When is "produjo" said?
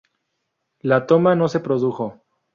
1.59-2.23